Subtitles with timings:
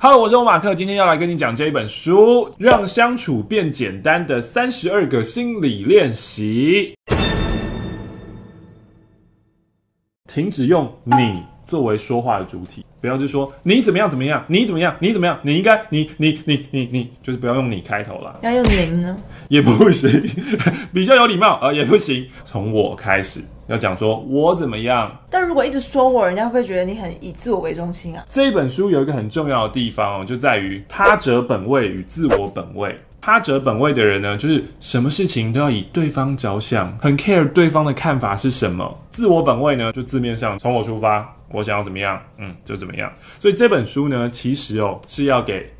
[0.00, 6.94] 哈喽，我是欧马克，今天要来跟你讲这一本书，让相处变简单的三十二个心理练习。
[10.32, 18.36] 停止用你作为说话的主体，不要就说你怎么样怎么样，你怎么样你怎么样，你应该你你你你你，就是不要用你开头了。
[18.42, 19.16] 要用您呢？
[19.48, 20.10] 也不行，
[20.92, 22.26] 比较有礼貌啊，也不行。
[22.44, 23.42] 从我开始。
[23.66, 28.24] 要讲说我怎么样，但如果一直说我，人家会不会觉得你很以自我为中心啊？
[28.26, 32.98] 这一本书有一个很重要的地方哦，就在于他者本位与自我本位。
[33.20, 38.98] 他者本位的人呢，就是什么事情都要以对方着想，很 care 对方的看法是什么。
[39.10, 43.12] 自我本位呢，就字面上从我出发，我想要怎么样，嗯，就怎么样。
[43.38, 45.70] 所以这本书呢，其实哦是要给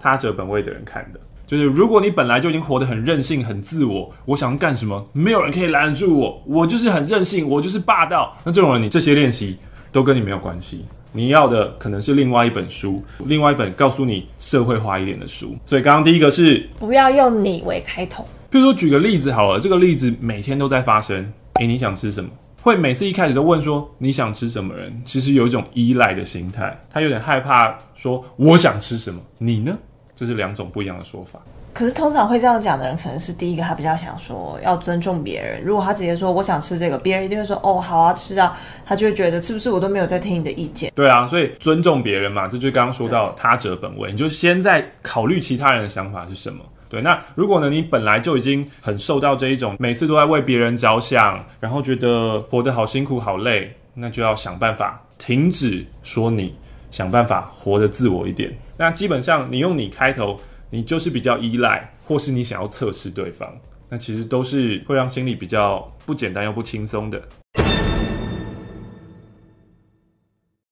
[0.00, 1.20] 他者本位的人看的。
[1.46, 8.36] 就是如果你本来就已经活得很任性、很自我，我想要干什么，没有人可以拦得住我，我就是很任性，我就是霸道。
[8.44, 9.56] 那这种人，你这些练习
[9.90, 10.84] 都跟你没有关系。
[11.12, 15.56] 你要的可能是另外一本书，另外一本告诉你社会化一点的书。
[15.66, 18.24] 所以刚刚第一个是不要用你为开头。
[18.50, 21.32] 譬如说举个例子好了，这个例子每天都在发生。
[21.54, 22.30] 诶，你想吃什么？
[22.62, 24.74] 会每次一开始都问说你想吃什么？
[24.74, 29.76] 人其实有一种依赖的心态，他有点害怕说我想吃什么，你呢？
[30.14, 31.40] 这是两种不一样的说法。
[31.72, 35.62] 可是通常会这样讲的人，可能是第一个，他比较想说要尊重别人。
[35.62, 38.58] 如果他直接说我想吃这个，别人一定会说哦，好啊，吃啊。
[38.84, 40.92] 他就会觉得是不是我都没有在听你的意见？
[40.94, 46.64] 对啊，所以尊重别人嘛，这就刚刚说到他者本位，你就先在考虑其他人的想法是什么。
[46.88, 56.54] 对，那如果呢，你本来就已经很受到这一种每次都在为别人着想，然后觉得活得好辛苦好累，那就要想办法停止说你，
[56.90, 58.50] 想办法活得自我一点。
[58.78, 63.50] 那基本上你用你开头，你就是比较依赖，或是你想要测试对方，
[63.88, 67.22] 那其实都是会让心里比较不简单又不轻松的。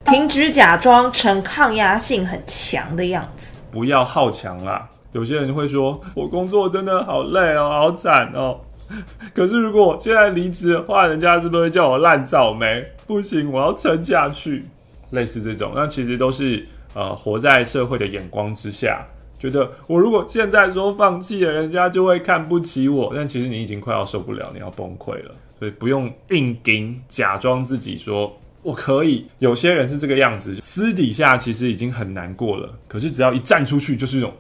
[0.05, 4.87] 停止假装成抗压性很强的样子，不要好强啦。
[5.13, 8.61] 有些人会说，我工作真的好累哦，好惨哦。
[9.33, 12.85] 可是如果我现在离职的话，人家是不是会叫我烂草莓？
[13.07, 14.67] 不行，我要撑下去。
[15.11, 16.67] 类似这种，那其实都是。
[16.95, 19.07] 呃，活在社会的眼光之下，
[19.39, 23.13] 觉得我如果现在说放弃了，人家就会看不起我。
[23.15, 25.31] 但其实你已经快要受不了，你要崩溃了。
[25.59, 29.27] 所以不用硬顶，假装自己说我可以。
[29.39, 32.71] 有些人是这个样子，私底下其实已经很难过了。
[32.89, 34.33] 可是只要一站出去，就是一种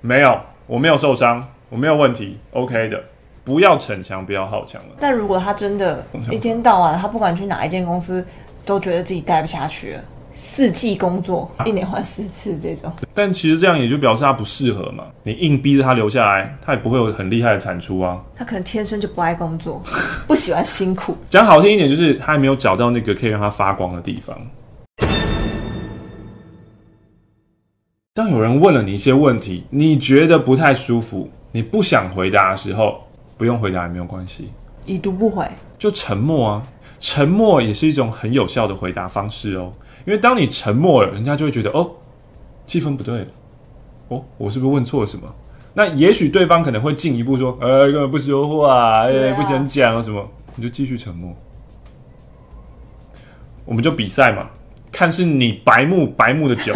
[0.00, 3.02] 没有，我没有受伤，我没有问题，OK 的。
[3.44, 4.90] 不要逞强，不要好强了。
[5.00, 8.24] 但如果他真的，一天到晚，他不管去哪一间公司，
[8.64, 10.04] 都觉得自己待不下去了。
[10.34, 15.04] 四季工作，一年换四次这种，但其实这样也就表示他不适合嘛。
[15.22, 18.20] 你硬逼着他留下来，他也不会有很厉害的产出啊。
[18.34, 19.82] 他可能天生就不爱工作，
[20.26, 21.16] 不喜欢辛苦。
[21.30, 24.36] 讲好听一点，就是他还没有找到那个可以让他发光的地方。
[28.14, 33.02] 当有人问了你一些问题，你觉得不太舒服，你不想回答的时候，
[33.38, 34.50] 不用回答也没有关系，
[34.84, 36.62] 已读不回，就沉默啊。
[37.02, 39.72] 沉默也是一种很有效的回答方式哦。
[40.06, 41.90] 因为当你沉默了，人家就会觉得哦，
[42.64, 43.26] 气氛不对了，
[44.06, 45.26] 哦，我是不是问错了什么？
[45.74, 50.24] 那也许对方可能会进一步说，呃，根本不说话，哎、不想讲什么，
[50.54, 51.34] 你就继续沉默。
[53.64, 54.48] 我们就比赛嘛，
[54.92, 56.72] 看是你白目白目的久，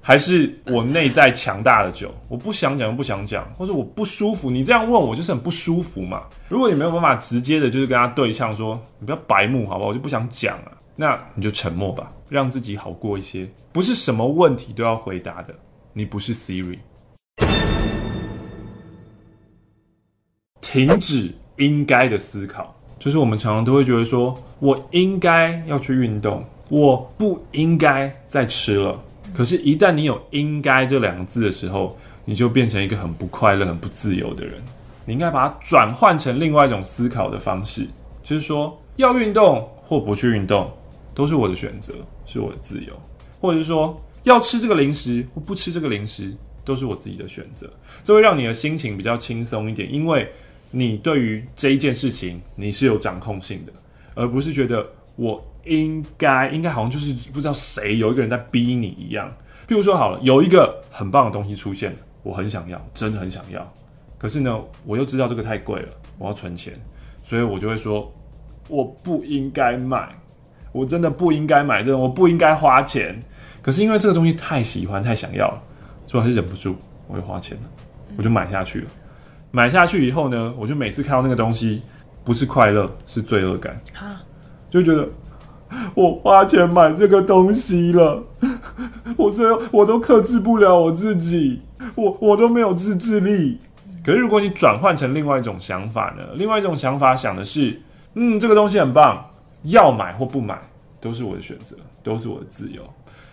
[0.00, 2.14] 还是我内在强大的久。
[2.28, 6.22] 我不想讲就不想讲，或者我不舒服，你这样问我就是很不舒服嘛。
[6.48, 9.88] 如果你没有办法直接的，就是跟他对呛说，你不要白目好不好？
[9.88, 10.72] 我就不想讲啊。
[10.96, 13.48] 那你就沉默吧，让自己好过一些。
[13.72, 15.54] 不是什么问题都要回答的，
[15.92, 16.78] 你不是 Siri。
[20.60, 29.02] 停止应该的思考，就是我们常常都会觉得说，我应该要去运动，我不应该再吃了。
[29.34, 34.54] 可是，一旦你有“应该”这两个字的时候，你就变成一个很不快乐、很不自由的人。
[35.06, 37.86] 你应该把它转换成另外一种思考的方式，
[38.22, 40.70] 就是说，要运动或不去运动。
[41.12, 41.92] 都是我的选择，
[42.24, 42.94] 是我的自由，
[43.40, 46.32] 或者是说要吃这个零食或不吃这个零食，
[46.64, 47.68] 都是我自己的选择。
[48.04, 50.30] 这会让你的心情比较轻松一点，因为
[50.70, 53.72] 你对于这一件事情你是有掌控性的，
[54.14, 54.88] 而不是觉得
[55.20, 59.30] 我应该应该好像就是不知道谁有一个人在逼你一样。
[59.68, 63.70] 譬如说好了，有一个很棒的东西出现了，我很想要，真的很想要，
[64.16, 66.72] 可是呢，我又知道这个太贵了，我要存钱，
[67.22, 68.10] 所以我就会说
[68.68, 70.08] 我不应该买。
[70.72, 73.22] 我真的不应该买这种，我不应该花钱。
[73.60, 75.62] 可是因为这个东西太喜欢、太想要了，
[76.06, 76.76] 所以我还是忍不住，
[77.06, 77.64] 我就花钱了，
[78.16, 78.86] 我就买下去了。
[79.50, 81.82] 买下去以后呢，我就每次看到那个东西，
[82.24, 83.78] 不是快乐，是罪恶感。
[84.70, 85.08] 就觉得
[85.94, 88.22] 我花钱买这个东西了，
[89.16, 91.60] 我最后我都克制不了我自己，
[91.94, 93.58] 我我都没有自制力。
[94.02, 96.24] 可是如果你转换成另外一种想法呢？
[96.34, 97.82] 另外一种想法想的是，
[98.14, 99.26] 嗯，这个东西很棒，
[99.64, 100.58] 要买或不买
[101.00, 102.82] 都是我的选择，都是我的自由。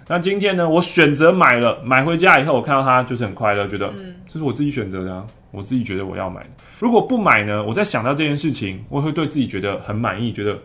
[0.10, 3.94] 那今天呢，我选择买了，买回家以后，我看到它就是很快乐，觉得
[4.28, 6.50] 这是我自己选择的啊，我自己觉得我要买的。
[6.80, 10.58] 如果不买呢，我在想到这件事情，我会对自己觉得很满意，觉得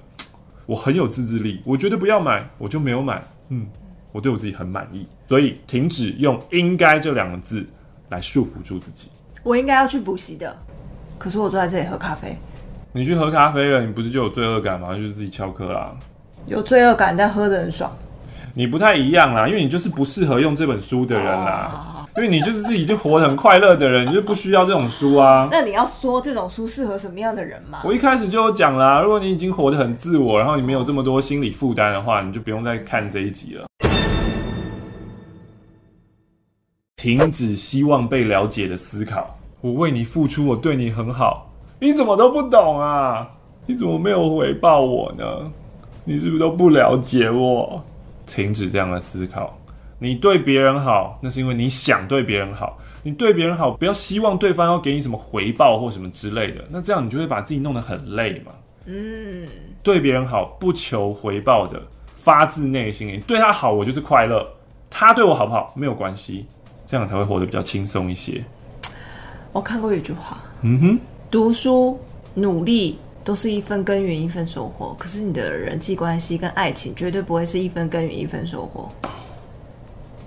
[0.67, 1.61] 我很有自制力。
[1.65, 3.67] 我觉得不要买，我就没有买，嗯。
[4.13, 7.67] 我对我自己很满意，所以停止用“应该”这两个字
[8.11, 9.09] 来束缚住自己。
[9.43, 10.55] 我应该要去补习的，
[11.17, 12.37] 可是我坐在这里喝咖啡。
[12.93, 14.95] 你去喝咖啡了，你不是就有罪恶感吗？
[14.95, 15.97] 就是自己翘课啦。
[16.47, 17.91] 有罪恶感，但喝得很爽。
[18.53, 22.02] 你不太一样啦，因为你就是不适合用这本书的人啦。
[22.17, 25.49] 因为你就是自己就活得很快乐的人，你就不需要这种书啊。
[25.51, 27.81] 那你要说这种书适合什么样的人吗？
[27.85, 33.65] 我一开始就有讲啦，如果你已经活得很自我，然后你没有这么多心理负担的话，你就不用再看这一集了。
[36.97, 39.39] 停止希望被了解的思考。
[39.63, 41.51] 我为你付出，我对你很好，
[41.81, 43.27] 你怎么都不懂啊？
[43.65, 45.51] 你怎么没有回报我呢？
[46.05, 47.83] 你是不是都不了解我？
[48.27, 49.59] 停止这样的思考。
[50.03, 52.77] 你对别人好，那是因为你想对别人好。
[53.05, 56.65] 你对别人好，不要希望对方要给你什么回报或什么之类的。
[56.71, 58.51] 那这样你就会把自己弄得很累嘛。
[58.87, 59.47] 嗯，
[59.81, 61.81] 对别人好，不求回报的，
[62.15, 63.07] 发自内心。
[63.07, 64.45] 你对他好，我就是快乐。
[64.91, 66.47] 他对我好不好，没有关系。
[66.85, 68.45] 这样才会活得比较轻松一些。
[69.53, 70.99] 我看过一句话，嗯哼，
[71.31, 71.97] 读书
[72.35, 78.91] 努力都是一分耕耘一分收获，可是你的人际关系跟爱情绝对不会是一分耕耘一分收获。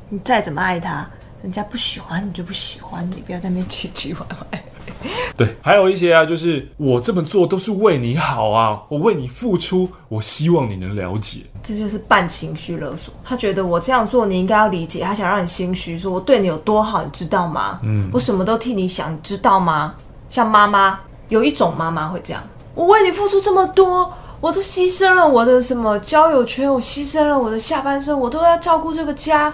[0.10, 1.08] 你再怎么爱他，
[1.42, 4.64] 人家不喜欢你就不喜欢你，不要在那边唧唧歪歪。
[5.36, 11.42] 对，还有一些啊，就是我这么做都是为你好啊，我为你付出，我希望你能了解。
[11.64, 13.14] 这就是半情绪勒索。
[13.24, 17.80] 他觉得我这样做你应该要理解，他想让你心虚，说我对你有多好，你知道吗？
[17.84, 19.96] 嗯，我什么都替你想，你知道吗？
[20.30, 21.00] 像妈妈，
[21.30, 22.44] 有一种妈妈会这样，
[22.76, 29.54] 我为你付出这么多，我都牺牲了我的什么交友圈，我牺牲了我的下半生，我都要照顾这个家，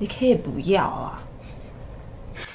[0.00, 1.22] 你可以不要啊。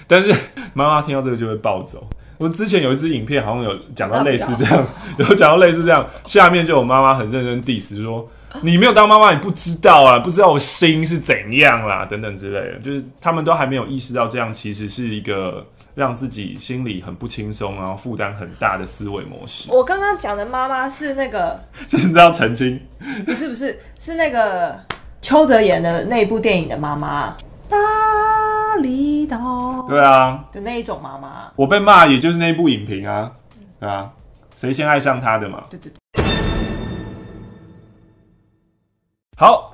[0.07, 0.30] 但是
[0.74, 2.06] 妈妈听到这个就会暴走。
[2.38, 4.86] 我之前有一支影片，好像有讲到类似这样，
[5.18, 8.30] 有讲到类似这样，下面就有妈妈很认真 diss 说
[8.62, 15.65] ：“你没有当妈妈，你不知道啊，不知道我心是怎样啦，等等之类的。”就是他们都还没有意识到，这样其实是一个
[15.95, 19.71] 让自己心里很不轻松，然后负担很大的思维模式。
[19.71, 21.57] 我刚刚讲的妈妈是那个，
[21.88, 22.77] 就是这样澄清，
[23.25, 24.77] 不是不是，是那个
[25.25, 27.36] 邱泽演的那一部电影的妈妈。
[27.68, 33.31] 巴厘岛，对啊，的那一种妈妈，我被骂也就是那一部影评啊，
[33.80, 34.07] 对啊，
[34.56, 35.63] 谁先爱上他的嘛？
[35.68, 35.98] 对对对。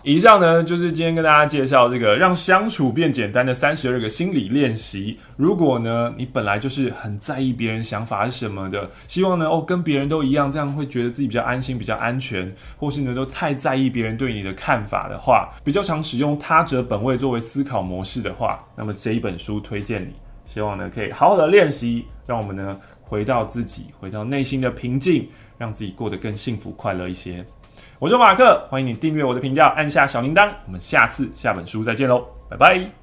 [0.03, 5.19] 以上呢就是今天跟大家介绍这个让相处变简单的三十二个心理练习。
[5.37, 20.15] 如果呢你本来就是很在意别人想法是什么的，希望呢哦跟别人都一样，这样会觉得自己比较安心、比较安全，或是呢都太在意别人对你的看法的话，比较常使用他者本位作为思考模式的话，那么这一本书推荐你，
[20.47, 27.45] 希望呢可以好好的练习，让我们呢回到自己，回到内心的平静，让自己过得更幸福快乐一些。
[27.99, 30.49] 我是马克，欢迎你订阅我的频道，按下小铃铛。
[30.65, 33.00] 我们下次下本书再见喽，拜拜。